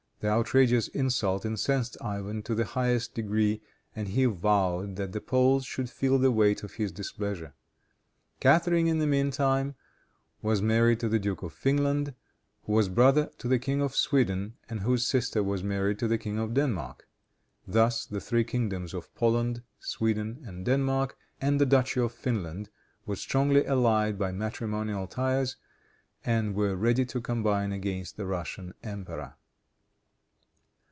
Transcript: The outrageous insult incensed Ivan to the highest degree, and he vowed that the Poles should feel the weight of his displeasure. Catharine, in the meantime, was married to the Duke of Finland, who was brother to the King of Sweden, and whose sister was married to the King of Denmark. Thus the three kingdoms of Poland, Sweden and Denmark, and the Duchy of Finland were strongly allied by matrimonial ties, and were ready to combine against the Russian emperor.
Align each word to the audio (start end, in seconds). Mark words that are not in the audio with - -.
The 0.23 0.29
outrageous 0.29 0.87
insult 0.89 1.47
incensed 1.47 1.97
Ivan 1.99 2.43
to 2.43 2.53
the 2.53 2.63
highest 2.63 3.15
degree, 3.15 3.59
and 3.95 4.07
he 4.07 4.25
vowed 4.25 4.95
that 4.97 5.13
the 5.13 5.19
Poles 5.19 5.65
should 5.65 5.89
feel 5.89 6.19
the 6.19 6.29
weight 6.29 6.61
of 6.61 6.73
his 6.73 6.91
displeasure. 6.91 7.55
Catharine, 8.39 8.85
in 8.85 8.99
the 8.99 9.07
meantime, 9.07 9.73
was 10.43 10.61
married 10.61 10.99
to 10.99 11.09
the 11.09 11.17
Duke 11.17 11.41
of 11.41 11.53
Finland, 11.53 12.13
who 12.65 12.73
was 12.73 12.87
brother 12.87 13.31
to 13.39 13.47
the 13.47 13.57
King 13.57 13.81
of 13.81 13.95
Sweden, 13.95 14.53
and 14.69 14.81
whose 14.81 15.07
sister 15.07 15.41
was 15.41 15.63
married 15.63 15.97
to 15.97 16.07
the 16.07 16.19
King 16.19 16.37
of 16.37 16.53
Denmark. 16.53 17.07
Thus 17.67 18.05
the 18.05 18.21
three 18.21 18.43
kingdoms 18.43 18.93
of 18.93 19.11
Poland, 19.15 19.63
Sweden 19.79 20.43
and 20.45 20.63
Denmark, 20.67 21.17
and 21.41 21.59
the 21.59 21.65
Duchy 21.65 21.99
of 21.99 22.11
Finland 22.11 22.69
were 23.07 23.15
strongly 23.15 23.65
allied 23.65 24.19
by 24.19 24.31
matrimonial 24.31 25.07
ties, 25.07 25.55
and 26.23 26.53
were 26.53 26.75
ready 26.75 27.05
to 27.05 27.21
combine 27.21 27.71
against 27.71 28.17
the 28.17 28.27
Russian 28.27 28.75
emperor. 28.83 29.33